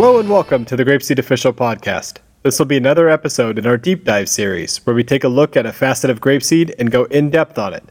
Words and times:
Hello 0.00 0.18
and 0.18 0.30
welcome 0.30 0.64
to 0.64 0.76
the 0.76 0.84
Grapeseed 0.86 1.18
Official 1.18 1.52
Podcast. 1.52 2.20
This 2.42 2.58
will 2.58 2.64
be 2.64 2.78
another 2.78 3.10
episode 3.10 3.58
in 3.58 3.66
our 3.66 3.76
deep 3.76 4.04
dive 4.04 4.30
series 4.30 4.78
where 4.86 4.96
we 4.96 5.04
take 5.04 5.24
a 5.24 5.28
look 5.28 5.58
at 5.58 5.66
a 5.66 5.74
facet 5.74 6.08
of 6.08 6.22
Grapeseed 6.22 6.74
and 6.78 6.90
go 6.90 7.04
in 7.04 7.28
depth 7.28 7.58
on 7.58 7.74
it. 7.74 7.84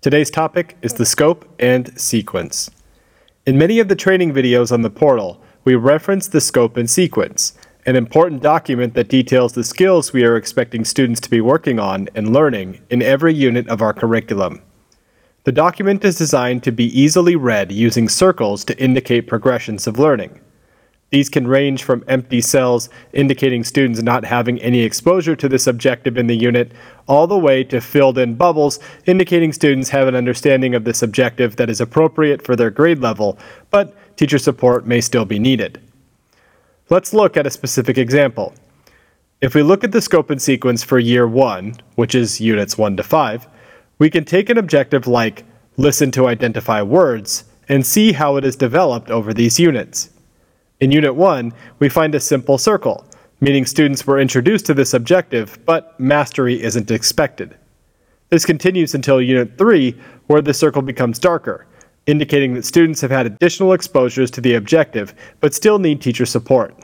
Today's 0.00 0.30
topic 0.30 0.76
is 0.82 0.94
the 0.94 1.04
scope 1.04 1.44
and 1.58 2.00
sequence. 2.00 2.70
In 3.46 3.58
many 3.58 3.80
of 3.80 3.88
the 3.88 3.96
training 3.96 4.32
videos 4.32 4.70
on 4.70 4.82
the 4.82 4.90
portal, 4.90 5.42
we 5.64 5.74
reference 5.74 6.28
the 6.28 6.40
scope 6.40 6.76
and 6.76 6.88
sequence, 6.88 7.54
an 7.84 7.96
important 7.96 8.44
document 8.44 8.94
that 8.94 9.08
details 9.08 9.54
the 9.54 9.64
skills 9.64 10.12
we 10.12 10.24
are 10.24 10.36
expecting 10.36 10.84
students 10.84 11.20
to 11.22 11.30
be 11.30 11.40
working 11.40 11.80
on 11.80 12.08
and 12.14 12.32
learning 12.32 12.80
in 12.90 13.02
every 13.02 13.34
unit 13.34 13.66
of 13.66 13.82
our 13.82 13.92
curriculum. 13.92 14.62
The 15.42 15.50
document 15.50 16.04
is 16.04 16.16
designed 16.16 16.62
to 16.62 16.70
be 16.70 16.96
easily 16.96 17.34
read 17.34 17.72
using 17.72 18.08
circles 18.08 18.64
to 18.66 18.80
indicate 18.80 19.26
progressions 19.26 19.88
of 19.88 19.98
learning. 19.98 20.38
These 21.10 21.28
can 21.28 21.46
range 21.46 21.84
from 21.84 22.04
empty 22.08 22.40
cells 22.40 22.88
indicating 23.12 23.62
students 23.62 24.02
not 24.02 24.24
having 24.24 24.60
any 24.60 24.80
exposure 24.80 25.36
to 25.36 25.48
this 25.48 25.66
objective 25.66 26.18
in 26.18 26.26
the 26.26 26.36
unit, 26.36 26.72
all 27.06 27.26
the 27.26 27.38
way 27.38 27.62
to 27.64 27.80
filled 27.80 28.18
in 28.18 28.34
bubbles 28.34 28.80
indicating 29.06 29.52
students 29.52 29.90
have 29.90 30.08
an 30.08 30.16
understanding 30.16 30.74
of 30.74 30.84
this 30.84 31.02
objective 31.02 31.56
that 31.56 31.70
is 31.70 31.80
appropriate 31.80 32.42
for 32.42 32.56
their 32.56 32.70
grade 32.70 32.98
level, 32.98 33.38
but 33.70 33.94
teacher 34.16 34.38
support 34.38 34.84
may 34.86 35.00
still 35.00 35.24
be 35.24 35.38
needed. 35.38 35.80
Let's 36.90 37.14
look 37.14 37.36
at 37.36 37.46
a 37.46 37.50
specific 37.50 37.98
example. 37.98 38.54
If 39.40 39.54
we 39.54 39.62
look 39.62 39.84
at 39.84 39.92
the 39.92 40.00
scope 40.00 40.30
and 40.30 40.42
sequence 40.42 40.82
for 40.82 40.98
year 40.98 41.28
1, 41.28 41.76
which 41.94 42.14
is 42.14 42.40
units 42.40 42.76
1 42.76 42.96
to 42.96 43.02
5, 43.02 43.46
we 43.98 44.10
can 44.10 44.24
take 44.24 44.50
an 44.50 44.58
objective 44.58 45.06
like 45.06 45.44
listen 45.76 46.10
to 46.10 46.26
identify 46.26 46.82
words 46.82 47.44
and 47.68 47.84
see 47.84 48.12
how 48.12 48.36
it 48.36 48.44
is 48.44 48.56
developed 48.56 49.10
over 49.10 49.34
these 49.34 49.60
units. 49.60 50.10
In 50.78 50.92
Unit 50.92 51.14
1, 51.14 51.54
we 51.78 51.88
find 51.88 52.14
a 52.14 52.20
simple 52.20 52.58
circle, 52.58 53.06
meaning 53.40 53.64
students 53.64 54.06
were 54.06 54.20
introduced 54.20 54.66
to 54.66 54.74
this 54.74 54.92
objective, 54.92 55.58
but 55.64 55.98
mastery 55.98 56.62
isn't 56.62 56.90
expected. 56.90 57.56
This 58.28 58.44
continues 58.44 58.94
until 58.94 59.22
Unit 59.22 59.56
3, 59.56 59.94
where 60.26 60.42
the 60.42 60.52
circle 60.52 60.82
becomes 60.82 61.18
darker, 61.18 61.66
indicating 62.06 62.52
that 62.54 62.66
students 62.66 63.00
have 63.00 63.10
had 63.10 63.24
additional 63.24 63.72
exposures 63.72 64.30
to 64.32 64.42
the 64.42 64.52
objective, 64.52 65.14
but 65.40 65.54
still 65.54 65.78
need 65.78 66.02
teacher 66.02 66.26
support. 66.26 66.74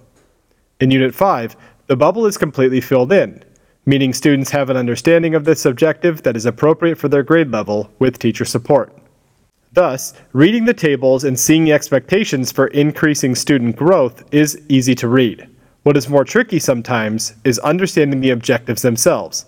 In 0.81 0.91
Unit 0.91 1.15
5, 1.15 1.55
the 1.87 1.97
bubble 1.97 2.25
is 2.25 2.39
completely 2.39 2.81
filled 2.81 3.13
in, 3.13 3.45
meaning 3.85 4.15
students 4.15 4.51
have 4.51 4.71
an 4.71 4.77
understanding 4.79 5.35
of 5.35 5.45
this 5.45 5.67
objective 5.67 6.23
that 6.23 6.37
is 6.37 6.47
appropriate 6.47 6.97
for 6.97 7.09
their 7.09 7.23
grade 7.23 7.51
level 7.51 7.91
with 7.99 8.19
teacher 8.19 8.47
support. 8.47 8.91
Thus, 9.75 10.13
reading 10.35 10.67
the 10.67 10.75
tables 10.75 11.25
and 11.25 11.39
seeing 11.39 11.65
the 11.65 11.73
expectations 11.73 12.53
for 12.53 12.67
increasing 12.69 13.35
student 13.35 13.75
growth 13.75 14.23
is 14.31 14.61
easy 14.69 14.95
to 14.97 15.09
read. 15.09 15.49
What 15.83 15.97
is 15.97 16.11
more 16.11 16.25
tricky 16.27 16.59
sometimes 16.59 17.33
is 17.45 17.59
understanding 17.61 18.21
the 18.21 18.31
objectives 18.31 18.83
themselves. 18.83 19.47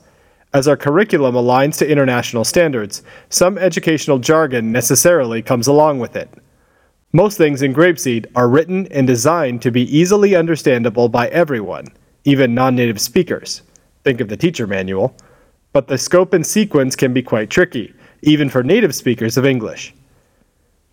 As 0.55 0.67
our 0.67 0.79
curriculum 0.79 1.35
aligns 1.35 1.77
to 1.79 1.91
international 1.91 2.45
standards, 2.45 3.03
some 3.29 3.59
educational 3.59 4.19
jargon 4.19 4.73
necessarily 4.73 5.43
comes 5.43 5.67
along 5.67 5.99
with 5.99 6.17
it. 6.17 6.31
Most 7.13 7.37
things 7.37 7.61
in 7.61 7.75
Grapeseed 7.75 8.27
are 8.35 8.49
written 8.49 8.87
and 8.93 9.07
designed 9.07 9.61
to 9.61 9.71
be 9.71 9.83
easily 9.95 10.35
understandable 10.35 11.11
by 11.11 11.29
everyone, 11.29 11.89
even 12.25 12.55
non 12.55 12.75
native 12.75 12.99
speakers. 12.99 13.61
Think 14.05 14.23
of 14.23 14.29
the 14.29 14.39
teacher 14.39 14.67
manual. 14.67 15.15
But 15.75 15.87
the 15.87 15.99
scope 15.99 16.33
and 16.33 16.47
sequence 16.47 16.97
can 16.97 17.13
be 17.13 17.23
quite 17.23 17.51
tricky, 17.51 17.93
even 18.23 18.49
for 18.49 18.63
native 18.63 18.95
speakers 18.95 19.37
of 19.37 19.45
English. 19.45 19.93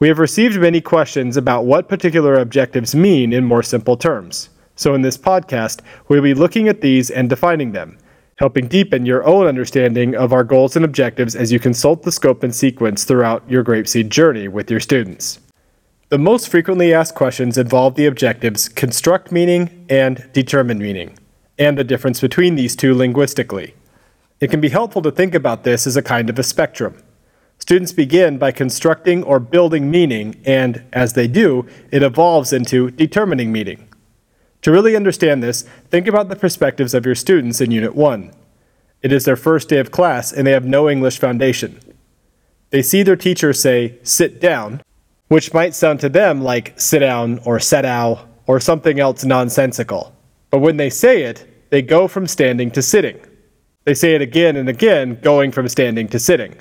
We 0.01 0.07
have 0.07 0.17
received 0.17 0.59
many 0.59 0.81
questions 0.81 1.37
about 1.37 1.65
what 1.65 1.87
particular 1.87 2.33
objectives 2.33 2.95
mean 2.95 3.31
in 3.31 3.45
more 3.45 3.61
simple 3.61 3.95
terms. 3.95 4.49
So, 4.75 4.95
in 4.95 5.03
this 5.03 5.15
podcast, 5.15 5.81
we'll 6.07 6.23
be 6.23 6.33
looking 6.33 6.67
at 6.67 6.81
these 6.81 7.11
and 7.11 7.29
defining 7.29 7.73
them, 7.73 7.99
helping 8.39 8.67
deepen 8.67 9.05
your 9.05 9.23
own 9.25 9.45
understanding 9.45 10.15
of 10.15 10.33
our 10.33 10.43
goals 10.43 10.75
and 10.75 10.83
objectives 10.83 11.35
as 11.35 11.51
you 11.51 11.59
consult 11.59 12.01
the 12.01 12.11
scope 12.11 12.41
and 12.41 12.55
sequence 12.55 13.03
throughout 13.03 13.47
your 13.47 13.63
Grapeseed 13.63 14.09
journey 14.09 14.47
with 14.47 14.71
your 14.71 14.79
students. 14.79 15.39
The 16.09 16.17
most 16.17 16.49
frequently 16.49 16.95
asked 16.95 17.13
questions 17.13 17.59
involve 17.59 17.93
the 17.93 18.07
objectives 18.07 18.69
construct 18.69 19.31
meaning 19.31 19.85
and 19.87 20.27
determine 20.33 20.79
meaning, 20.79 21.15
and 21.59 21.77
the 21.77 21.83
difference 21.83 22.19
between 22.19 22.55
these 22.55 22.75
two 22.75 22.95
linguistically. 22.95 23.75
It 24.39 24.49
can 24.49 24.61
be 24.61 24.69
helpful 24.69 25.03
to 25.03 25.11
think 25.11 25.35
about 25.35 25.63
this 25.63 25.85
as 25.85 25.95
a 25.95 26.01
kind 26.01 26.27
of 26.27 26.39
a 26.39 26.43
spectrum. 26.43 27.03
Students 27.61 27.93
begin 27.93 28.39
by 28.39 28.51
constructing 28.51 29.21
or 29.23 29.39
building 29.39 29.91
meaning, 29.91 30.35
and 30.45 30.83
as 30.91 31.13
they 31.13 31.27
do, 31.27 31.67
it 31.91 32.01
evolves 32.01 32.51
into 32.51 32.89
determining 32.89 33.51
meaning. 33.51 33.87
To 34.63 34.71
really 34.71 34.95
understand 34.95 35.43
this, 35.43 35.61
think 35.91 36.07
about 36.07 36.27
the 36.27 36.35
perspectives 36.35 36.95
of 36.95 37.05
your 37.05 37.13
students 37.13 37.61
in 37.61 37.69
Unit 37.69 37.95
1. 37.95 38.31
It 39.03 39.13
is 39.13 39.25
their 39.25 39.35
first 39.35 39.69
day 39.69 39.77
of 39.77 39.91
class, 39.91 40.33
and 40.33 40.45
they 40.45 40.51
have 40.51 40.65
no 40.65 40.89
English 40.89 41.19
foundation. 41.19 41.79
They 42.71 42.81
see 42.81 43.03
their 43.03 43.15
teacher 43.15 43.53
say, 43.53 43.99
sit 44.01 44.41
down, 44.41 44.81
which 45.27 45.53
might 45.53 45.75
sound 45.75 45.99
to 45.99 46.09
them 46.09 46.41
like 46.41 46.73
sit 46.79 46.99
down 46.99 47.39
or 47.45 47.59
set 47.59 47.85
out 47.85 48.27
or 48.47 48.59
something 48.59 48.99
else 48.99 49.23
nonsensical. 49.23 50.15
But 50.49 50.59
when 50.59 50.77
they 50.77 50.89
say 50.89 51.23
it, 51.23 51.69
they 51.69 51.83
go 51.83 52.07
from 52.07 52.25
standing 52.25 52.71
to 52.71 52.81
sitting. 52.81 53.19
They 53.85 53.93
say 53.93 54.15
it 54.15 54.21
again 54.21 54.55
and 54.55 54.67
again, 54.67 55.19
going 55.21 55.51
from 55.51 55.67
standing 55.67 56.07
to 56.07 56.17
sitting. 56.17 56.55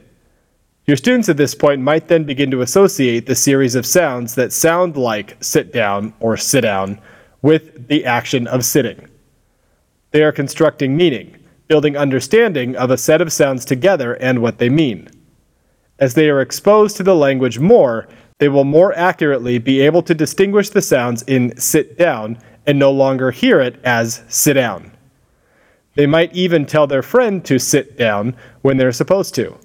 Your 0.86 0.96
students 0.96 1.28
at 1.28 1.36
this 1.36 1.54
point 1.54 1.82
might 1.82 2.08
then 2.08 2.24
begin 2.24 2.50
to 2.50 2.62
associate 2.62 3.26
the 3.26 3.34
series 3.34 3.74
of 3.74 3.86
sounds 3.86 4.34
that 4.34 4.52
sound 4.52 4.96
like 4.96 5.36
sit 5.42 5.72
down 5.72 6.14
or 6.20 6.36
sit 6.36 6.62
down 6.62 7.00
with 7.42 7.88
the 7.88 8.04
action 8.04 8.46
of 8.46 8.64
sitting. 8.64 9.08
They 10.10 10.22
are 10.22 10.32
constructing 10.32 10.96
meaning, 10.96 11.36
building 11.68 11.96
understanding 11.96 12.74
of 12.76 12.90
a 12.90 12.96
set 12.96 13.20
of 13.20 13.32
sounds 13.32 13.64
together 13.64 14.14
and 14.14 14.42
what 14.42 14.58
they 14.58 14.68
mean. 14.68 15.08
As 15.98 16.14
they 16.14 16.28
are 16.30 16.40
exposed 16.40 16.96
to 16.96 17.02
the 17.02 17.14
language 17.14 17.58
more, 17.58 18.08
they 18.38 18.48
will 18.48 18.64
more 18.64 18.94
accurately 18.94 19.58
be 19.58 19.80
able 19.80 20.02
to 20.02 20.14
distinguish 20.14 20.70
the 20.70 20.82
sounds 20.82 21.22
in 21.24 21.56
sit 21.58 21.98
down 21.98 22.38
and 22.66 22.78
no 22.78 22.90
longer 22.90 23.30
hear 23.30 23.60
it 23.60 23.78
as 23.84 24.22
sit 24.28 24.54
down. 24.54 24.90
They 25.94 26.06
might 26.06 26.34
even 26.34 26.64
tell 26.64 26.86
their 26.86 27.02
friend 27.02 27.44
to 27.44 27.58
sit 27.58 27.98
down 27.98 28.34
when 28.62 28.78
they're 28.78 28.92
supposed 28.92 29.34
to. 29.34 29.58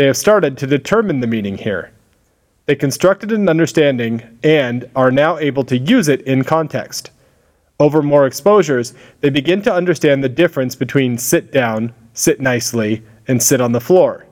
They 0.00 0.06
have 0.06 0.16
started 0.16 0.56
to 0.56 0.66
determine 0.66 1.20
the 1.20 1.26
meaning 1.26 1.58
here. 1.58 1.92
They 2.64 2.74
constructed 2.74 3.32
an 3.32 3.50
understanding 3.50 4.38
and 4.42 4.88
are 4.96 5.10
now 5.10 5.36
able 5.36 5.62
to 5.64 5.76
use 5.76 6.08
it 6.08 6.22
in 6.22 6.42
context. 6.42 7.10
Over 7.78 8.00
more 8.00 8.26
exposures, 8.26 8.94
they 9.20 9.28
begin 9.28 9.60
to 9.60 9.74
understand 9.74 10.24
the 10.24 10.30
difference 10.30 10.74
between 10.74 11.18
sit 11.18 11.52
down, 11.52 11.92
sit 12.14 12.40
nicely, 12.40 13.02
and 13.28 13.42
sit 13.42 13.60
on 13.60 13.72
the 13.72 13.78
floor. 13.78 14.24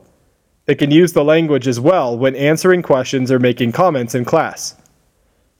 They 0.64 0.74
can 0.74 0.90
use 0.90 1.12
the 1.12 1.22
language 1.22 1.68
as 1.68 1.78
well 1.78 2.16
when 2.16 2.34
answering 2.34 2.80
questions 2.80 3.30
or 3.30 3.38
making 3.38 3.72
comments 3.72 4.14
in 4.14 4.24
class. 4.24 4.74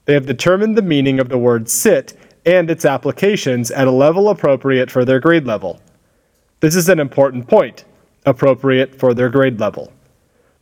They 0.05 0.15
have 0.15 0.25
determined 0.25 0.75
the 0.75 0.81
meaning 0.81 1.19
of 1.19 1.29
the 1.29 1.37
word 1.37 1.69
sit 1.69 2.17
and 2.47 2.71
its 2.71 2.83
applications 2.83 3.69
at 3.69 3.87
a 3.87 3.91
level 3.91 4.27
appropriate 4.27 4.89
for 4.89 5.05
their 5.05 5.19
grade 5.19 5.45
level. 5.45 5.79
This 6.61 6.75
is 6.75 6.89
an 6.89 6.99
important 6.99 7.47
point 7.47 7.85
appropriate 8.25 8.95
for 8.95 9.13
their 9.13 9.29
grade 9.29 9.59
level. 9.59 9.93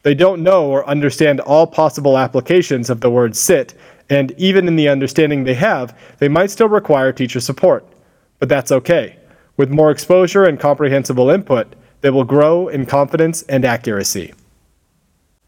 They 0.04 0.16
don't 0.16 0.44
know 0.44 0.68
or 0.68 0.88
understand 0.88 1.40
all 1.40 1.68
possible 1.68 2.18
applications 2.18 2.90
of 2.90 3.02
the 3.02 3.10
word 3.10 3.36
sit, 3.36 3.74
and 4.10 4.32
even 4.38 4.68
in 4.68 4.76
the 4.76 4.90
understanding 4.90 5.44
they 5.44 5.56
have, 5.56 5.98
they 6.20 6.30
might 6.30 6.52
still 6.52 6.70
require 6.70 7.12
teacher 7.12 7.40
support. 7.40 7.86
But 8.40 8.50
that's 8.50 8.72
okay. 8.72 9.18
With 9.58 9.70
more 9.70 9.92
exposure 9.92 10.46
and 10.46 10.60
comprehensible 10.60 11.30
input, 11.30 11.76
they 12.02 12.10
will 12.10 12.24
grow 12.24 12.68
in 12.68 12.86
confidence 12.86 13.42
and 13.44 13.66
accuracy. 13.66 14.34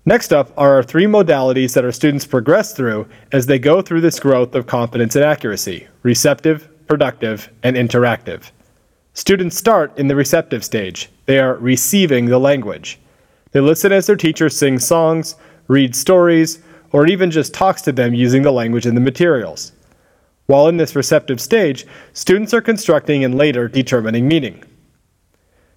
Next 0.05 0.33
up 0.33 0.51
are 0.57 0.73
our 0.73 0.83
three 0.83 1.05
modalities 1.05 1.73
that 1.73 1.85
our 1.85 1.91
students 1.91 2.25
progress 2.25 2.73
through 2.73 3.07
as 3.31 3.45
they 3.45 3.59
go 3.59 3.81
through 3.81 4.01
this 4.01 4.19
growth 4.19 4.55
of 4.55 4.65
confidence 4.65 5.15
and 5.15 5.23
accuracy 5.23 5.87
receptive, 6.01 6.67
productive, 6.87 7.49
and 7.61 7.75
interactive. 7.75 8.49
Students 9.13 9.57
start 9.57 9.95
in 9.99 10.07
the 10.07 10.15
receptive 10.15 10.63
stage, 10.63 11.09
they 11.27 11.37
are 11.39 11.55
receiving 11.57 12.25
the 12.25 12.39
language. 12.39 12.97
They 13.51 13.59
listen 13.59 13.91
as 13.91 14.07
their 14.07 14.15
teacher 14.15 14.49
sings 14.49 14.85
songs, 14.85 15.35
reads 15.67 15.99
stories, 15.99 16.61
or 16.91 17.07
even 17.07 17.31
just 17.31 17.53
talks 17.53 17.81
to 17.83 17.91
them 17.91 18.13
using 18.13 18.41
the 18.41 18.51
language 18.51 18.85
in 18.85 18.95
the 18.95 19.01
materials. 19.01 19.71
While 20.47 20.67
in 20.67 20.77
this 20.77 20.95
receptive 20.95 21.39
stage, 21.39 21.85
students 22.13 22.53
are 22.53 22.61
constructing 22.61 23.23
and 23.23 23.35
later 23.35 23.67
determining 23.67 24.27
meaning. 24.27 24.63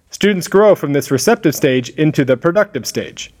Students 0.09 0.47
grow 0.47 0.75
from 0.75 0.93
this 0.93 1.11
receptive 1.11 1.55
stage 1.55 1.89
into 1.91 2.25
the 2.25 2.37
productive 2.37 2.85
stage. 2.85 3.33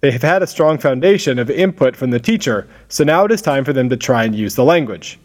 They 0.00 0.10
have 0.10 0.22
had 0.22 0.42
a 0.42 0.46
strong 0.46 0.78
foundation 0.78 1.38
of 1.38 1.50
input 1.50 1.96
from 1.96 2.10
the 2.10 2.20
teacher, 2.20 2.68
so 2.88 3.02
now 3.02 3.24
it 3.24 3.32
is 3.32 3.42
time 3.42 3.64
for 3.64 3.72
them 3.72 3.88
to 3.88 3.96
try 3.96 4.24
and 4.24 4.34
use 4.34 4.54
the 4.54 4.64
language. 4.64 5.18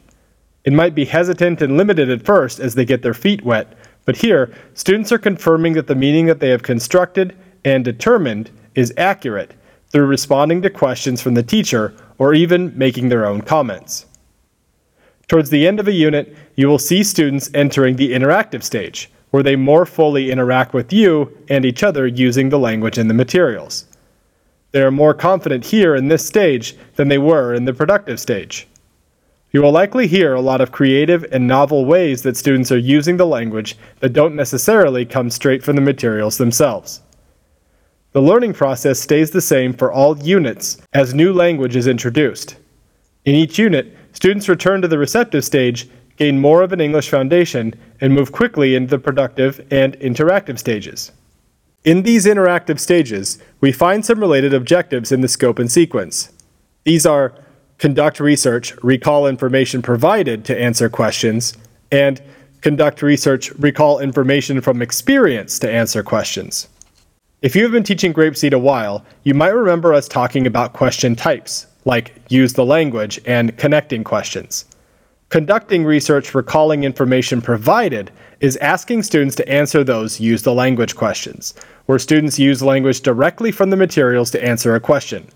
It 0.63 0.73
might 0.73 0.95
be 0.95 1.05
hesitant 1.05 1.61
and 1.61 1.77
limited 1.77 2.09
at 2.09 2.25
first 2.25 2.59
as 2.59 2.75
they 2.75 2.85
get 2.85 3.01
their 3.01 3.13
feet 3.13 3.43
wet, 3.43 3.75
but 4.05 4.17
here, 4.17 4.51
students 4.73 5.11
are 5.11 5.17
confirming 5.17 5.73
that 5.73 5.87
the 5.87 5.95
meaning 5.95 6.25
that 6.27 6.39
they 6.39 6.49
have 6.49 6.63
constructed 6.63 7.35
and 7.65 7.85
determined 7.85 8.49
is 8.75 8.93
accurate 8.97 9.53
through 9.89 10.05
responding 10.05 10.61
to 10.61 10.69
questions 10.69 11.21
from 11.21 11.33
the 11.33 11.43
teacher 11.43 11.93
or 12.17 12.33
even 12.33 12.77
making 12.77 13.09
their 13.09 13.25
own 13.25 13.41
comments. 13.41 14.05
Towards 15.27 15.49
the 15.49 15.67
end 15.67 15.79
of 15.79 15.87
a 15.87 15.93
unit, 15.93 16.35
you 16.55 16.67
will 16.67 16.79
see 16.79 17.03
students 17.03 17.49
entering 17.53 17.95
the 17.95 18.11
interactive 18.13 18.63
stage, 18.63 19.09
where 19.29 19.43
they 19.43 19.55
more 19.55 19.85
fully 19.85 20.29
interact 20.29 20.73
with 20.73 20.91
you 20.91 21.37
and 21.49 21.65
each 21.65 21.83
other 21.83 22.05
using 22.05 22.49
the 22.49 22.59
language 22.59 22.97
and 22.97 23.09
the 23.09 23.13
materials. 23.13 23.85
They 24.71 24.81
are 24.81 24.91
more 24.91 25.13
confident 25.13 25.65
here 25.65 25.95
in 25.95 26.07
this 26.07 26.25
stage 26.25 26.75
than 26.95 27.07
they 27.07 27.17
were 27.17 27.53
in 27.53 27.65
the 27.65 27.73
productive 27.73 28.19
stage. 28.19 28.67
You 29.51 29.61
will 29.61 29.71
likely 29.71 30.07
hear 30.07 30.33
a 30.33 30.41
lot 30.41 30.61
of 30.61 30.71
creative 30.71 31.25
and 31.31 31.45
novel 31.45 31.85
ways 31.85 32.21
that 32.21 32.37
students 32.37 32.71
are 32.71 32.77
using 32.77 33.17
the 33.17 33.25
language 33.25 33.77
that 33.99 34.13
don't 34.13 34.35
necessarily 34.35 35.05
come 35.05 35.29
straight 35.29 35.61
from 35.61 35.75
the 35.75 35.81
materials 35.81 36.37
themselves. 36.37 37.01
The 38.13 38.21
learning 38.21 38.53
process 38.53 38.99
stays 38.99 39.31
the 39.31 39.41
same 39.41 39.71
for 39.73 39.91
all 39.91 40.17
units 40.17 40.77
as 40.93 41.13
new 41.13 41.31
language 41.31 41.77
is 41.77 41.87
introduced. 41.87 42.57
In 43.23 43.35
each 43.35 43.57
unit, 43.57 43.95
students 44.11 44.49
return 44.49 44.81
to 44.81 44.87
the 44.89 44.97
receptive 44.97 45.45
stage, 45.45 45.89
gain 46.17 46.41
more 46.41 46.61
of 46.61 46.73
an 46.73 46.81
English 46.81 47.09
foundation, 47.09 47.73
and 48.01 48.13
move 48.13 48.33
quickly 48.33 48.75
into 48.75 48.89
the 48.89 48.99
productive 48.99 49.65
and 49.71 49.97
interactive 49.99 50.59
stages. 50.59 51.13
In 51.85 52.03
these 52.03 52.25
interactive 52.25 52.79
stages, 52.79 53.39
we 53.61 53.71
find 53.71 54.05
some 54.05 54.19
related 54.19 54.53
objectives 54.53 55.13
in 55.13 55.21
the 55.21 55.29
scope 55.29 55.57
and 55.57 55.71
sequence. 55.71 56.31
These 56.83 57.05
are 57.05 57.33
conduct 57.77 58.19
research, 58.19 58.75
recall 58.83 59.25
information 59.25 59.81
provided 59.81 60.43
to 60.45 60.59
answer 60.59 60.89
questions, 60.89 61.57
and 61.91 62.21
conduct 62.59 63.01
research, 63.01 63.51
recall 63.53 63.99
information 63.99 64.59
from 64.59 64.81
experience 64.81 65.57
to 65.59 65.71
answer 65.71 66.03
questions. 66.03 66.67
If 67.41 67.55
you 67.55 67.63
have 67.63 67.71
been 67.71 67.81
teaching 67.81 68.13
Grapeseed 68.13 68.53
a 68.53 68.59
while, 68.59 69.03
you 69.23 69.33
might 69.33 69.55
remember 69.55 69.95
us 69.95 70.07
talking 70.07 70.45
about 70.45 70.73
question 70.73 71.15
types, 71.15 71.65
like 71.85 72.13
use 72.29 72.53
the 72.53 72.63
language 72.63 73.19
and 73.25 73.57
connecting 73.57 74.03
questions. 74.03 74.65
Conducting 75.29 75.83
research 75.83 76.35
recalling 76.35 76.83
information 76.83 77.41
provided 77.41 78.11
is 78.41 78.57
asking 78.57 79.01
students 79.01 79.35
to 79.37 79.49
answer 79.49 79.83
those 79.83 80.19
use 80.19 80.43
the 80.43 80.53
language 80.53 80.95
questions, 80.95 81.55
where 81.87 81.97
students 81.97 82.37
use 82.37 82.61
language 82.61 83.01
directly 83.01 83.51
from 83.51 83.71
the 83.71 83.75
materials 83.75 84.29
to 84.29 84.45
answer 84.45 84.75
a 84.75 84.79
question. 84.79 85.27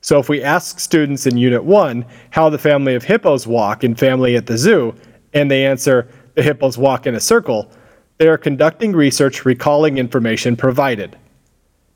So 0.00 0.20
if 0.20 0.28
we 0.28 0.40
ask 0.40 0.78
students 0.78 1.26
in 1.26 1.36
Unit 1.36 1.64
1 1.64 2.04
how 2.30 2.50
the 2.50 2.58
family 2.58 2.94
of 2.94 3.02
hippos 3.02 3.48
walk 3.48 3.82
in 3.82 3.96
Family 3.96 4.36
at 4.36 4.46
the 4.46 4.56
Zoo, 4.56 4.94
and 5.34 5.50
they 5.50 5.66
answer, 5.66 6.06
the 6.36 6.42
hippos 6.44 6.78
walk 6.78 7.08
in 7.08 7.16
a 7.16 7.20
circle, 7.20 7.68
they 8.18 8.28
are 8.28 8.38
conducting 8.38 8.92
research 8.92 9.44
recalling 9.44 9.98
information 9.98 10.54
provided. 10.54 11.16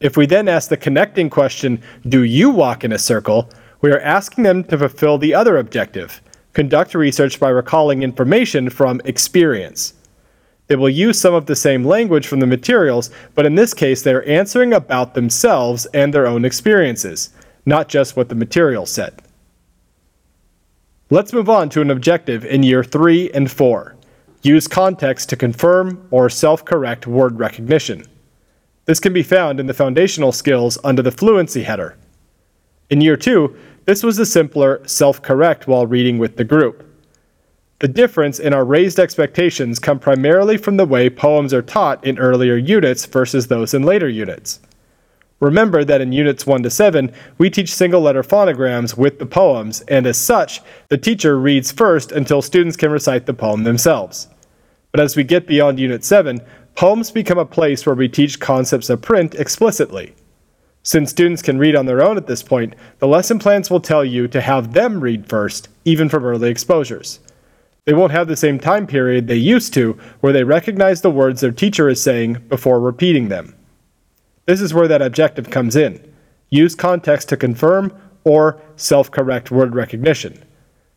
If 0.02 0.16
we 0.16 0.26
then 0.26 0.48
ask 0.48 0.68
the 0.68 0.76
connecting 0.76 1.30
question, 1.30 1.80
do 2.08 2.24
you 2.24 2.50
walk 2.50 2.82
in 2.82 2.90
a 2.90 2.98
circle, 2.98 3.48
we 3.80 3.92
are 3.92 4.00
asking 4.00 4.42
them 4.42 4.64
to 4.64 4.76
fulfill 4.76 5.16
the 5.16 5.32
other 5.32 5.58
objective 5.58 6.20
conduct 6.54 6.94
research 6.94 7.40
by 7.40 7.48
recalling 7.48 8.02
information 8.02 8.68
from 8.68 9.00
experience. 9.04 9.94
They 10.66 10.76
will 10.76 10.90
use 10.90 11.18
some 11.18 11.32
of 11.32 11.46
the 11.46 11.56
same 11.56 11.84
language 11.84 12.26
from 12.26 12.40
the 12.40 12.46
materials, 12.46 13.10
but 13.34 13.46
in 13.46 13.54
this 13.54 13.72
case, 13.72 14.02
they 14.02 14.12
are 14.12 14.22
answering 14.24 14.74
about 14.74 15.14
themselves 15.14 15.86
and 15.94 16.12
their 16.12 16.26
own 16.26 16.44
experiences, 16.44 17.30
not 17.64 17.88
just 17.88 18.16
what 18.16 18.28
the 18.28 18.34
material 18.34 18.84
said. 18.84 19.22
Let's 21.10 21.32
move 21.32 21.48
on 21.48 21.70
to 21.70 21.80
an 21.80 21.90
objective 21.90 22.44
in 22.44 22.62
year 22.64 22.84
3 22.84 23.30
and 23.30 23.50
4. 23.50 23.96
Use 24.42 24.66
context 24.66 25.28
to 25.28 25.36
confirm 25.36 26.06
or 26.10 26.28
self 26.28 26.64
correct 26.64 27.06
word 27.06 27.38
recognition. 27.38 28.04
This 28.84 29.00
can 29.00 29.12
be 29.12 29.22
found 29.22 29.60
in 29.60 29.66
the 29.66 29.74
foundational 29.74 30.32
skills 30.32 30.76
under 30.82 31.02
the 31.02 31.12
fluency 31.12 31.62
header. 31.62 31.96
In 32.90 33.00
year 33.00 33.16
2, 33.16 33.56
this 33.84 34.02
was 34.02 34.18
a 34.18 34.26
simpler 34.26 34.82
self-correct 34.86 35.66
while 35.66 35.86
reading 35.86 36.18
with 36.18 36.36
the 36.36 36.44
group. 36.44 36.88
The 37.78 37.88
difference 37.88 38.38
in 38.38 38.52
our 38.52 38.64
raised 38.64 38.98
expectations 38.98 39.78
come 39.78 39.98
primarily 39.98 40.56
from 40.56 40.76
the 40.76 40.86
way 40.86 41.10
poems 41.10 41.54
are 41.54 41.62
taught 41.62 42.04
in 42.04 42.18
earlier 42.18 42.56
units 42.56 43.06
versus 43.06 43.46
those 43.46 43.74
in 43.74 43.82
later 43.82 44.08
units. 44.08 44.60
Remember 45.40 45.84
that 45.84 46.00
in 46.00 46.12
units 46.12 46.46
1 46.46 46.62
to 46.62 46.70
7, 46.70 47.12
we 47.38 47.50
teach 47.50 47.74
single 47.74 48.00
letter 48.00 48.22
phonograms 48.22 48.96
with 48.96 49.18
the 49.18 49.26
poems, 49.26 49.80
and 49.82 50.06
as 50.06 50.16
such, 50.16 50.60
the 50.88 50.98
teacher 50.98 51.38
reads 51.38 51.72
first 51.72 52.12
until 52.12 52.42
students 52.42 52.76
can 52.76 52.92
recite 52.92 53.26
the 53.26 53.34
poem 53.34 53.64
themselves. 53.64 54.28
But 54.92 55.00
as 55.00 55.16
we 55.16 55.24
get 55.24 55.48
beyond 55.48 55.80
unit 55.80 56.04
7, 56.04 56.40
poems 56.74 57.10
become 57.10 57.38
a 57.38 57.44
place 57.44 57.84
where 57.84 57.94
we 57.94 58.08
teach 58.08 58.40
concepts 58.40 58.90
of 58.90 59.02
print 59.02 59.34
explicitly. 59.34 60.14
Since 60.82 61.10
students 61.10 61.42
can 61.42 61.58
read 61.58 61.76
on 61.76 61.86
their 61.86 62.02
own 62.02 62.16
at 62.16 62.26
this 62.26 62.42
point, 62.42 62.74
the 62.98 63.06
lesson 63.06 63.38
plans 63.38 63.70
will 63.70 63.80
tell 63.80 64.04
you 64.04 64.26
to 64.28 64.40
have 64.40 64.72
them 64.72 65.00
read 65.00 65.28
first, 65.28 65.68
even 65.84 66.08
from 66.08 66.24
early 66.24 66.50
exposures. 66.50 67.20
They 67.84 67.94
won't 67.94 68.12
have 68.12 68.28
the 68.28 68.36
same 68.36 68.58
time 68.58 68.86
period 68.86 69.26
they 69.26 69.36
used 69.36 69.74
to, 69.74 69.98
where 70.20 70.32
they 70.32 70.44
recognize 70.44 71.00
the 71.00 71.10
words 71.10 71.40
their 71.40 71.52
teacher 71.52 71.88
is 71.88 72.02
saying 72.02 72.34
before 72.48 72.80
repeating 72.80 73.28
them. 73.28 73.54
This 74.46 74.60
is 74.60 74.74
where 74.74 74.88
that 74.88 75.02
objective 75.02 75.50
comes 75.50 75.76
in. 75.76 76.12
Use 76.50 76.74
context 76.74 77.28
to 77.28 77.36
confirm 77.36 77.92
or 78.24 78.60
self 78.76 79.10
correct 79.10 79.50
word 79.50 79.74
recognition. 79.74 80.44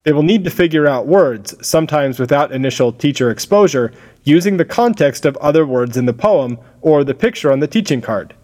They 0.03 0.13
will 0.13 0.23
need 0.23 0.43
to 0.43 0.51
figure 0.51 0.87
out 0.87 1.07
words, 1.07 1.55
sometimes 1.67 2.19
without 2.19 2.51
initial 2.51 2.91
teacher 2.91 3.31
exposure, 3.31 3.91
using 4.25 4.57
the 4.57 4.65
context 4.65 5.25
of 5.25 5.37
other 5.37 5.65
words 5.65 5.95
in 5.95 6.05
the 6.05 6.13
poem 6.13 6.59
or 6.81 7.03
the 7.03 7.13
picture 7.13 7.51
on 7.51 7.61
the 7.61 7.67
teaching 7.67 8.01
card. 8.01 8.35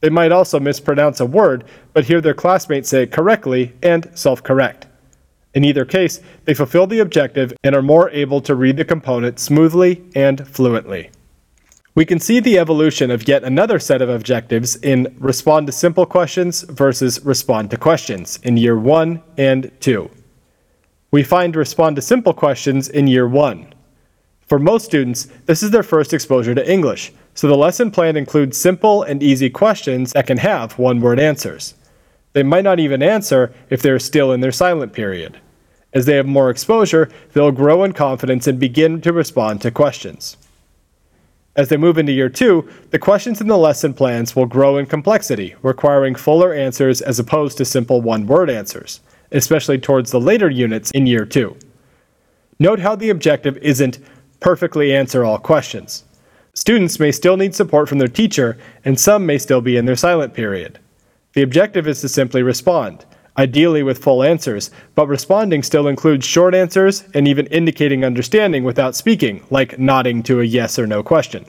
They 0.00 0.10
might 0.10 0.32
also 0.32 0.58
mispronounce 0.58 1.20
a 1.20 1.26
word, 1.26 1.64
but 1.92 2.06
hear 2.06 2.20
their 2.20 2.34
classmates 2.34 2.88
say 2.88 3.04
it 3.04 3.12
correctly 3.12 3.74
and 3.82 4.10
self 4.14 4.42
correct. 4.42 4.86
In 5.54 5.64
either 5.64 5.84
case, 5.84 6.20
they 6.44 6.54
fulfill 6.54 6.86
the 6.86 7.00
objective 7.00 7.52
and 7.62 7.74
are 7.74 7.82
more 7.82 8.10
able 8.10 8.40
to 8.42 8.54
read 8.54 8.76
the 8.76 8.84
component 8.84 9.38
smoothly 9.38 10.02
and 10.14 10.46
fluently. 10.48 11.10
We 11.94 12.04
can 12.04 12.20
see 12.20 12.38
the 12.38 12.58
evolution 12.58 13.10
of 13.10 13.26
yet 13.26 13.42
another 13.42 13.80
set 13.80 14.00
of 14.00 14.08
objectives 14.08 14.76
in 14.76 15.14
respond 15.18 15.66
to 15.66 15.72
simple 15.72 16.06
questions 16.06 16.62
versus 16.62 17.22
respond 17.24 17.70
to 17.72 17.76
questions 17.76 18.38
in 18.44 18.56
year 18.56 18.78
1 18.78 19.20
and 19.36 19.72
2. 19.80 20.08
We 21.10 21.24
find 21.24 21.56
respond 21.56 21.96
to 21.96 22.02
simple 22.02 22.32
questions 22.32 22.88
in 22.88 23.08
year 23.08 23.26
1. 23.26 23.74
For 24.50 24.58
most 24.58 24.84
students, 24.84 25.28
this 25.46 25.62
is 25.62 25.70
their 25.70 25.84
first 25.84 26.12
exposure 26.12 26.56
to 26.56 26.70
English, 26.70 27.12
so 27.34 27.46
the 27.46 27.56
lesson 27.56 27.92
plan 27.92 28.16
includes 28.16 28.58
simple 28.58 29.04
and 29.04 29.22
easy 29.22 29.48
questions 29.48 30.12
that 30.12 30.26
can 30.26 30.38
have 30.38 30.76
one 30.76 31.00
word 31.00 31.20
answers. 31.20 31.74
They 32.32 32.42
might 32.42 32.64
not 32.64 32.80
even 32.80 33.00
answer 33.00 33.54
if 33.70 33.80
they're 33.80 34.00
still 34.00 34.32
in 34.32 34.40
their 34.40 34.50
silent 34.50 34.92
period. 34.92 35.40
As 35.92 36.04
they 36.04 36.16
have 36.16 36.26
more 36.26 36.50
exposure, 36.50 37.08
they'll 37.32 37.52
grow 37.52 37.84
in 37.84 37.92
confidence 37.92 38.48
and 38.48 38.58
begin 38.58 39.00
to 39.02 39.12
respond 39.12 39.60
to 39.60 39.70
questions. 39.70 40.36
As 41.54 41.68
they 41.68 41.76
move 41.76 41.96
into 41.96 42.10
year 42.10 42.28
two, 42.28 42.68
the 42.90 42.98
questions 42.98 43.40
in 43.40 43.46
the 43.46 43.56
lesson 43.56 43.94
plans 43.94 44.34
will 44.34 44.46
grow 44.46 44.78
in 44.78 44.86
complexity, 44.86 45.54
requiring 45.62 46.16
fuller 46.16 46.52
answers 46.52 47.00
as 47.00 47.20
opposed 47.20 47.56
to 47.58 47.64
simple 47.64 48.00
one 48.00 48.26
word 48.26 48.50
answers, 48.50 49.00
especially 49.30 49.78
towards 49.78 50.10
the 50.10 50.20
later 50.20 50.50
units 50.50 50.90
in 50.90 51.06
year 51.06 51.24
two. 51.24 51.56
Note 52.58 52.80
how 52.80 52.96
the 52.96 53.10
objective 53.10 53.56
isn't 53.58 54.00
perfectly 54.40 54.94
answer 54.94 55.24
all 55.24 55.38
questions. 55.38 56.04
Students 56.54 56.98
may 56.98 57.12
still 57.12 57.36
need 57.36 57.54
support 57.54 57.88
from 57.88 57.98
their 57.98 58.08
teacher, 58.08 58.58
and 58.84 58.98
some 58.98 59.24
may 59.24 59.38
still 59.38 59.60
be 59.60 59.76
in 59.76 59.84
their 59.84 59.96
silent 59.96 60.34
period. 60.34 60.78
The 61.34 61.42
objective 61.42 61.86
is 61.86 62.00
to 62.00 62.08
simply 62.08 62.42
respond, 62.42 63.04
ideally 63.36 63.82
with 63.82 64.02
full 64.02 64.24
answers, 64.24 64.70
but 64.94 65.06
responding 65.06 65.62
still 65.62 65.86
includes 65.86 66.26
short 66.26 66.54
answers 66.54 67.04
and 67.14 67.28
even 67.28 67.46
indicating 67.46 68.04
understanding 68.04 68.64
without 68.64 68.96
speaking, 68.96 69.44
like 69.50 69.78
nodding 69.78 70.22
to 70.24 70.40
a 70.40 70.44
yes 70.44 70.78
or 70.78 70.86
no 70.86 71.02
question. 71.02 71.46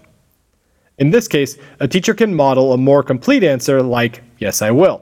In 0.99 1.09
this 1.09 1.27
case, 1.27 1.57
a 1.79 1.87
teacher 1.87 2.13
can 2.13 2.35
model 2.35 2.73
a 2.73 2.77
more 2.77 3.01
complete 3.01 3.43
answer 3.43 3.81
like, 3.81 4.21
Yes, 4.37 4.61
I 4.61 4.69
will. 4.69 5.01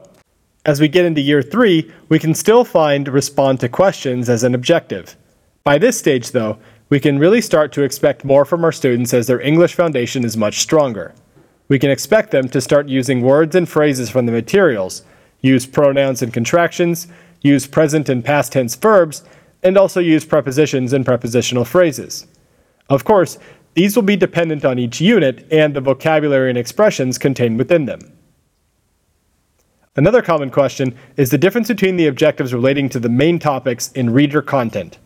As 0.65 0.79
we 0.79 0.87
get 0.87 1.05
into 1.05 1.21
year 1.21 1.41
three, 1.41 1.91
we 2.07 2.19
can 2.19 2.33
still 2.33 2.63
find 2.63 3.07
respond 3.07 3.59
to 3.59 3.69
questions 3.69 4.29
as 4.29 4.43
an 4.43 4.55
objective. 4.55 5.17
By 5.63 5.77
this 5.77 5.99
stage, 5.99 6.31
though, 6.31 6.57
we 6.89 6.99
can 6.99 7.19
really 7.19 7.41
start 7.41 7.71
to 7.73 7.83
expect 7.83 8.25
more 8.25 8.45
from 8.45 8.63
our 8.63 8.71
students 8.71 9.13
as 9.13 9.27
their 9.27 9.39
English 9.39 9.75
foundation 9.75 10.25
is 10.25 10.35
much 10.35 10.59
stronger. 10.59 11.13
We 11.67 11.77
can 11.77 11.91
expect 11.91 12.31
them 12.31 12.49
to 12.49 12.61
start 12.61 12.89
using 12.89 13.21
words 13.21 13.55
and 13.55 13.69
phrases 13.69 14.09
from 14.09 14.25
the 14.25 14.31
materials, 14.31 15.03
use 15.41 15.67
pronouns 15.67 16.23
and 16.23 16.33
contractions, 16.33 17.07
use 17.41 17.67
present 17.67 18.09
and 18.09 18.25
past 18.25 18.51
tense 18.51 18.75
verbs, 18.75 19.23
and 19.61 19.77
also 19.77 19.99
use 19.99 20.25
prepositions 20.25 20.91
and 20.91 21.05
prepositional 21.05 21.65
phrases. 21.65 22.25
Of 22.89 23.03
course, 23.03 23.37
these 23.75 23.95
will 23.95 24.03
be 24.03 24.15
dependent 24.15 24.65
on 24.65 24.79
each 24.79 24.99
unit 24.99 25.45
and 25.51 25.75
the 25.75 25.81
vocabulary 25.81 26.49
and 26.49 26.57
expressions 26.57 27.19
contained 27.19 27.59
within 27.59 27.85
them. 27.85 27.99
Another 29.95 30.23
common 30.23 30.49
question 30.49 30.95
is 31.17 31.29
the 31.29 31.37
difference 31.37 31.67
between 31.67 31.97
the 31.97 32.07
objectives 32.07 32.53
relating 32.53 32.89
to 32.89 32.99
the 32.99 33.09
main 33.09 33.37
topics 33.37 33.91
in 33.91 34.09
reader 34.09 34.41
content. 34.41 34.97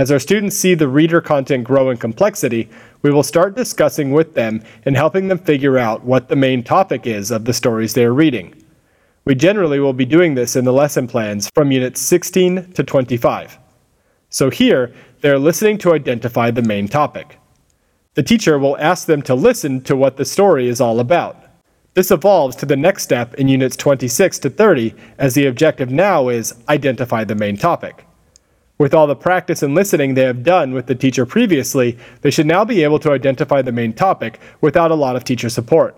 As 0.00 0.10
our 0.10 0.18
students 0.18 0.56
see 0.56 0.72
the 0.72 0.88
reader 0.88 1.20
content 1.20 1.64
grow 1.64 1.90
in 1.90 1.98
complexity, 1.98 2.70
we 3.02 3.10
will 3.10 3.22
start 3.22 3.54
discussing 3.54 4.12
with 4.12 4.32
them 4.32 4.62
and 4.86 4.96
helping 4.96 5.28
them 5.28 5.36
figure 5.36 5.76
out 5.76 6.04
what 6.04 6.30
the 6.30 6.36
main 6.36 6.62
topic 6.62 7.06
is 7.06 7.30
of 7.30 7.44
the 7.44 7.52
stories 7.52 7.92
they 7.92 8.06
are 8.06 8.14
reading. 8.14 8.54
We 9.26 9.34
generally 9.34 9.78
will 9.78 9.92
be 9.92 10.06
doing 10.06 10.34
this 10.34 10.56
in 10.56 10.64
the 10.64 10.72
lesson 10.72 11.06
plans 11.06 11.50
from 11.54 11.70
units 11.70 12.00
16 12.00 12.72
to 12.72 12.82
25. 12.82 13.58
So 14.30 14.48
here, 14.48 14.90
they 15.20 15.28
are 15.28 15.38
listening 15.38 15.76
to 15.80 15.92
identify 15.92 16.50
the 16.50 16.62
main 16.62 16.88
topic. 16.88 17.38
The 18.14 18.22
teacher 18.22 18.58
will 18.58 18.78
ask 18.78 19.04
them 19.06 19.20
to 19.24 19.34
listen 19.34 19.82
to 19.82 19.96
what 19.96 20.16
the 20.16 20.24
story 20.24 20.66
is 20.66 20.80
all 20.80 20.98
about. 20.98 21.36
This 21.92 22.10
evolves 22.10 22.56
to 22.56 22.64
the 22.64 22.74
next 22.74 23.02
step 23.02 23.34
in 23.34 23.48
Units 23.48 23.76
26 23.76 24.38
to 24.38 24.48
30, 24.48 24.94
as 25.18 25.34
the 25.34 25.44
objective 25.44 25.90
now 25.90 26.30
is 26.30 26.54
identify 26.70 27.22
the 27.22 27.34
main 27.34 27.58
topic. 27.58 28.06
With 28.80 28.94
all 28.94 29.06
the 29.06 29.14
practice 29.14 29.62
and 29.62 29.74
listening 29.74 30.14
they 30.14 30.22
have 30.22 30.42
done 30.42 30.72
with 30.72 30.86
the 30.86 30.94
teacher 30.94 31.26
previously, 31.26 31.98
they 32.22 32.30
should 32.30 32.46
now 32.46 32.64
be 32.64 32.82
able 32.82 32.98
to 33.00 33.12
identify 33.12 33.60
the 33.60 33.72
main 33.72 33.92
topic 33.92 34.40
without 34.62 34.90
a 34.90 34.94
lot 34.94 35.16
of 35.16 35.22
teacher 35.22 35.50
support. 35.50 35.94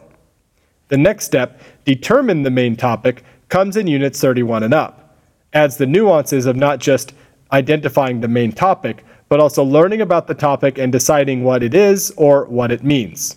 The 0.89 0.97
next 0.97 1.27
step, 1.27 1.61
determine 1.85 2.43
the 2.43 2.51
main 2.51 2.75
topic, 2.75 3.23
comes 3.49 3.77
in 3.77 3.87
Units 3.87 4.21
31 4.21 4.65
and 4.65 4.75
up, 4.75 5.17
adds 5.53 5.77
the 5.77 5.87
nuances 5.87 6.45
of 6.45 6.57
not 6.57 6.81
just 6.81 7.15
identifying 7.53 8.21
the 8.21 8.27
main 8.27 8.51
topic, 8.51 9.05
but 9.29 9.39
also 9.39 9.63
learning 9.63 10.01
about 10.01 10.27
the 10.27 10.35
topic 10.35 10.77
and 10.77 10.91
deciding 10.91 11.45
what 11.45 11.63
it 11.63 11.75
is 11.75 12.13
or 12.17 12.47
what 12.47 12.73
it 12.73 12.83
means. 12.83 13.37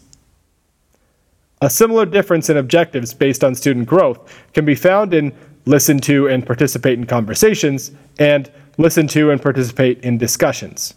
A 1.62 1.70
similar 1.70 2.08
difference 2.08 2.50
in 2.50 2.58
objectives 2.58 3.14
based 3.14 3.44
on 3.44 3.54
student 3.54 3.88
growth 3.88 4.28
can 4.54 4.66
be 4.66 4.74
found 4.74 5.14
in 5.14 5.32
listen 5.66 6.00
to 6.00 6.28
and 6.28 6.46
participate 6.46 6.98
in 6.98 7.06
conversations 7.06 7.92
and 8.18 8.52
listen 8.78 9.08
to 9.08 9.32
and 9.32 9.42
participate 9.42 10.00
in 10.04 10.18
discussions. 10.18 10.94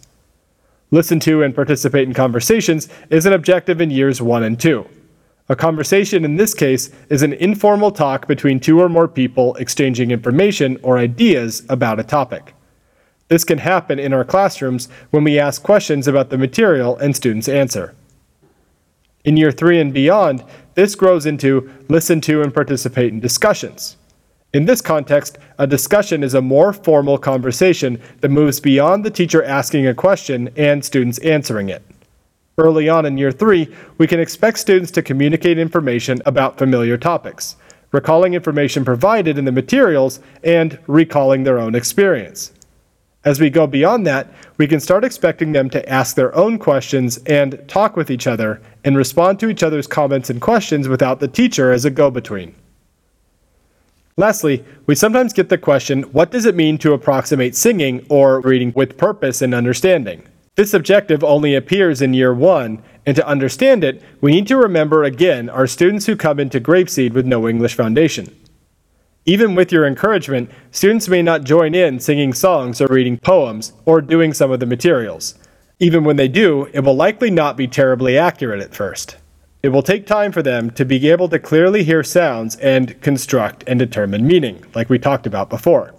Listen 0.91 1.19
to 1.19 1.43
and 1.43 1.53
participate 1.53 2.07
in 2.07 2.13
conversations 2.13 2.89
is 3.09 3.25
an 3.25 3.33
objective 3.33 3.79
in 3.79 3.91
years 3.91 4.21
1 4.21 4.43
and 4.43 4.59
2. 4.59 4.85
A 5.51 5.55
conversation 5.55 6.25
in 6.25 6.35
this 6.35 6.53
case 6.53 6.91
is 7.09 7.23
an 7.23 7.33
informal 7.33 7.91
talk 7.91 8.27
between 8.27 8.59
two 8.59 8.79
or 8.79 8.89
more 8.89 9.07
people 9.07 9.55
exchanging 9.55 10.11
information 10.11 10.77
or 10.83 10.97
ideas 10.97 11.63
about 11.69 11.99
a 11.99 12.03
topic. 12.03 12.53
This 13.29 13.43
can 13.43 13.59
happen 13.59 13.99
in 13.99 14.13
our 14.13 14.23
classrooms 14.23 14.89
when 15.11 15.23
we 15.23 15.39
ask 15.39 15.61
questions 15.61 16.07
about 16.07 16.29
the 16.29 16.37
material 16.37 16.97
and 16.97 17.15
students 17.15 17.47
answer. 17.47 17.95
In 19.23 19.37
year 19.37 19.51
three 19.51 19.79
and 19.79 19.93
beyond, 19.93 20.43
this 20.73 20.95
grows 20.95 21.25
into 21.25 21.69
listen 21.87 22.21
to 22.21 22.41
and 22.41 22.53
participate 22.53 23.11
in 23.11 23.19
discussions. 23.19 23.97
In 24.51 24.65
this 24.65 24.81
context, 24.81 25.37
a 25.59 25.67
discussion 25.67 26.23
is 26.23 26.33
a 26.33 26.41
more 26.41 26.73
formal 26.73 27.19
conversation 27.19 28.01
that 28.21 28.29
moves 28.29 28.59
beyond 28.59 29.05
the 29.05 29.11
teacher 29.11 29.43
asking 29.43 29.85
a 29.85 29.93
question 29.93 30.49
and 30.57 30.83
students 30.83 31.19
answering 31.19 31.69
it. 31.69 31.83
Early 32.57 32.89
on 32.89 33.05
in 33.05 33.19
year 33.19 33.31
three, 33.31 33.73
we 33.99 34.07
can 34.07 34.19
expect 34.19 34.57
students 34.57 34.89
to 34.91 35.03
communicate 35.03 35.59
information 35.59 36.19
about 36.25 36.57
familiar 36.57 36.97
topics, 36.97 37.57
recalling 37.91 38.33
information 38.33 38.83
provided 38.83 39.37
in 39.37 39.45
the 39.45 39.51
materials 39.51 40.19
and 40.43 40.79
recalling 40.87 41.43
their 41.43 41.59
own 41.59 41.75
experience. 41.75 42.51
As 43.23 43.39
we 43.39 43.51
go 43.51 43.67
beyond 43.67 44.07
that, 44.07 44.33
we 44.57 44.65
can 44.65 44.79
start 44.79 45.03
expecting 45.03 45.51
them 45.51 45.69
to 45.69 45.87
ask 45.87 46.15
their 46.15 46.35
own 46.35 46.57
questions 46.57 47.17
and 47.27 47.63
talk 47.67 47.95
with 47.95 48.09
each 48.09 48.25
other 48.25 48.61
and 48.83 48.97
respond 48.97 49.39
to 49.41 49.49
each 49.49 49.61
other's 49.61 49.85
comments 49.85 50.31
and 50.31 50.41
questions 50.41 50.87
without 50.87 51.19
the 51.19 51.27
teacher 51.27 51.71
as 51.71 51.85
a 51.85 51.91
go 51.91 52.09
between. 52.09 52.55
Lastly, 54.19 54.65
we 54.85 54.95
sometimes 54.95 55.31
get 55.31 55.47
the 55.47 55.57
question 55.57 56.03
what 56.11 56.29
does 56.29 56.45
it 56.45 56.53
mean 56.53 56.77
to 56.79 56.91
approximate 56.91 57.55
singing 57.55 58.05
or 58.09 58.41
reading 58.41 58.73
with 58.75 58.97
purpose 58.97 59.41
and 59.41 59.55
understanding? 59.55 60.27
This 60.55 60.73
objective 60.73 61.23
only 61.23 61.55
appears 61.55 62.01
in 62.01 62.13
year 62.13 62.33
one, 62.33 62.83
and 63.05 63.15
to 63.15 63.25
understand 63.25 63.81
it, 63.81 64.03
we 64.19 64.33
need 64.33 64.45
to 64.47 64.57
remember 64.57 65.05
again 65.05 65.49
our 65.49 65.65
students 65.67 66.05
who 66.05 66.17
come 66.17 66.37
into 66.37 66.59
Grapeseed 66.59 67.13
with 67.13 67.25
no 67.25 67.47
English 67.47 67.75
foundation. 67.75 68.35
Even 69.23 69.55
with 69.55 69.71
your 69.71 69.87
encouragement, 69.87 70.51
students 70.69 71.07
may 71.07 71.21
not 71.21 71.45
join 71.45 71.73
in 71.73 72.01
singing 72.01 72.33
songs 72.33 72.81
or 72.81 72.87
reading 72.87 73.17
poems 73.17 73.71
or 73.85 74.01
doing 74.01 74.33
some 74.33 74.51
of 74.51 74.59
the 74.59 74.65
materials. 74.65 75.35
Even 75.79 76.03
when 76.03 76.17
they 76.17 76.27
do, 76.27 76.67
it 76.73 76.81
will 76.81 76.93
likely 76.93 77.31
not 77.31 77.55
be 77.55 77.69
terribly 77.69 78.17
accurate 78.17 78.59
at 78.59 78.75
first. 78.75 79.15
It 79.61 79.69
will 79.69 79.81
take 79.81 80.07
time 80.07 80.31
for 80.31 80.41
them 80.41 80.69
to 80.71 80.85
be 80.85 81.09
able 81.09 81.27
to 81.29 81.37
clearly 81.37 81.83
hear 81.83 82.01
sounds 82.01 82.55
and 82.57 82.99
construct 83.01 83.65
and 83.67 83.77
determine 83.77 84.25
meaning, 84.25 84.63
like 84.73 84.89
we 84.89 84.97
talked 84.97 85.27
about 85.27 85.49
before. 85.49 85.93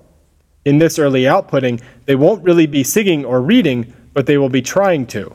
In 0.64 0.78
this 0.78 0.98
early 0.98 1.24
outputting, 1.24 1.82
they 2.06 2.14
won't 2.14 2.42
really 2.42 2.66
be 2.66 2.82
singing 2.82 3.22
or 3.24 3.42
reading, 3.42 3.92
but 4.14 4.24
they 4.24 4.38
will 4.38 4.48
be 4.48 4.62
trying 4.62 5.06
to. 5.08 5.34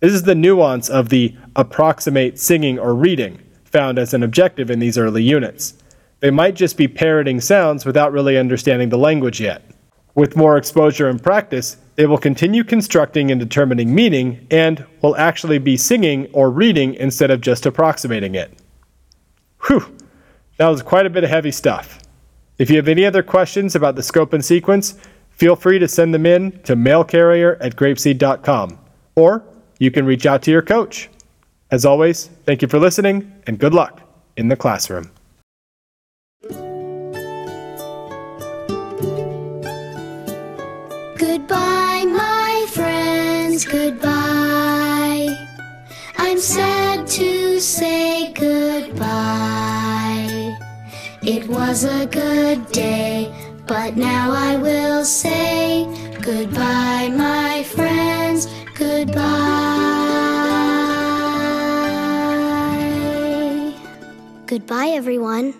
This 0.00 0.12
is 0.12 0.24
the 0.24 0.34
nuance 0.34 0.90
of 0.90 1.08
the 1.08 1.34
approximate 1.56 2.38
singing 2.38 2.78
or 2.78 2.94
reading 2.94 3.40
found 3.64 3.98
as 3.98 4.12
an 4.12 4.22
objective 4.22 4.70
in 4.70 4.78
these 4.78 4.98
early 4.98 5.22
units. 5.22 5.74
They 6.20 6.30
might 6.30 6.54
just 6.54 6.76
be 6.76 6.88
parroting 6.88 7.40
sounds 7.40 7.86
without 7.86 8.12
really 8.12 8.36
understanding 8.36 8.90
the 8.90 8.98
language 8.98 9.40
yet. 9.40 9.62
With 10.14 10.36
more 10.36 10.58
exposure 10.58 11.08
and 11.08 11.22
practice, 11.22 11.78
they 11.94 12.06
will 12.06 12.18
continue 12.18 12.64
constructing 12.64 13.30
and 13.30 13.40
determining 13.40 13.94
meaning 13.94 14.46
and 14.50 14.84
will 15.02 15.16
actually 15.16 15.58
be 15.58 15.76
singing 15.76 16.26
or 16.32 16.50
reading 16.50 16.94
instead 16.94 17.30
of 17.30 17.40
just 17.40 17.66
approximating 17.66 18.34
it. 18.34 18.52
Whew, 19.66 19.96
that 20.56 20.68
was 20.68 20.82
quite 20.82 21.06
a 21.06 21.10
bit 21.10 21.24
of 21.24 21.30
heavy 21.30 21.50
stuff. 21.50 22.00
If 22.58 22.70
you 22.70 22.76
have 22.76 22.88
any 22.88 23.04
other 23.04 23.22
questions 23.22 23.74
about 23.74 23.96
the 23.96 24.02
scope 24.02 24.32
and 24.32 24.44
sequence, 24.44 24.96
feel 25.30 25.56
free 25.56 25.78
to 25.78 25.88
send 25.88 26.14
them 26.14 26.26
in 26.26 26.52
to 26.62 26.76
mailcarrier 26.76 27.56
at 27.60 27.76
grapeseed.com, 27.76 28.78
or 29.16 29.44
you 29.78 29.90
can 29.90 30.06
reach 30.06 30.26
out 30.26 30.42
to 30.42 30.50
your 30.50 30.62
coach. 30.62 31.08
As 31.70 31.84
always, 31.84 32.26
thank 32.44 32.62
you 32.62 32.68
for 32.68 32.78
listening 32.78 33.32
and 33.46 33.58
good 33.58 33.74
luck 33.74 34.00
in 34.36 34.48
the 34.48 34.56
classroom. 34.56 35.10
Goodbye, 41.52 42.04
my 42.06 42.66
friends, 42.70 43.66
goodbye. 43.66 45.28
I'm 46.16 46.38
sad 46.38 47.06
to 47.08 47.60
say 47.60 48.32
goodbye. 48.32 48.96
It 51.20 51.46
was 51.48 51.84
a 51.84 52.06
good 52.06 52.72
day, 52.72 53.30
but 53.66 53.98
now 53.98 54.32
I 54.32 54.56
will 54.56 55.04
say 55.04 55.84
goodbye, 56.22 57.10
my 57.14 57.62
friends, 57.64 58.46
goodbye. 58.74 59.20
Goodbye, 64.46 64.88
everyone. 64.88 65.52